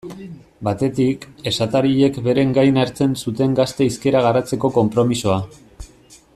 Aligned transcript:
Batetik, 0.67 1.27
esatariek 1.51 2.17
beren 2.29 2.55
gain 2.59 2.81
hartzen 2.85 3.13
zuten 3.27 3.53
gazte 3.61 3.89
hizkera 3.91 4.25
garatzeko 4.29 4.73
konpromisoa. 4.79 5.41